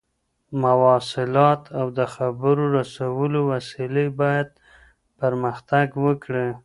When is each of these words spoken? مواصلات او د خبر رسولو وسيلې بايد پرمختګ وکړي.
مواصلات 0.63 1.61
او 1.79 1.87
د 1.97 1.99
خبر 2.13 2.55
رسولو 2.77 3.39
وسيلې 3.53 4.05
بايد 4.19 4.49
پرمختګ 5.19 5.87
وکړي. 6.05 6.47